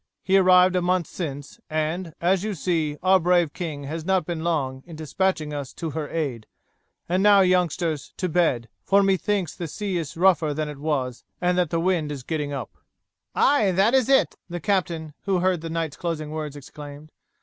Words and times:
He 0.23 0.35
arrived 0.35 0.75
a 0.75 0.81
month 0.81 1.05
since, 1.05 1.59
and, 1.69 2.15
as 2.19 2.43
you 2.43 2.55
see, 2.55 2.97
our 3.03 3.19
brave 3.19 3.53
king 3.53 3.83
has 3.83 4.03
not 4.03 4.25
been 4.25 4.43
long 4.43 4.81
in 4.87 4.95
despatching 4.95 5.53
us 5.53 5.73
to 5.73 5.91
her 5.91 6.09
aid; 6.09 6.47
and 7.07 7.21
now, 7.21 7.41
youngsters, 7.41 8.11
to 8.17 8.27
bed, 8.27 8.67
for 8.83 9.03
methinks 9.03 9.53
that 9.53 9.65
the 9.65 9.67
sea 9.67 9.97
is 9.97 10.17
rougher 10.17 10.55
than 10.55 10.69
it 10.69 10.79
was 10.79 11.23
and 11.39 11.55
that 11.59 11.69
the 11.69 11.79
wind 11.79 12.11
is 12.11 12.23
getting 12.23 12.51
up." 12.51 12.71
"Aye, 13.35 13.73
that 13.73 13.93
is 13.93 14.09
it," 14.09 14.33
the 14.49 14.59
captain, 14.59 15.13
who 15.25 15.37
heard 15.41 15.61
the 15.61 15.69
knight's 15.69 15.97
closing 15.97 16.31
words, 16.31 16.55
exclaimed. 16.55 17.11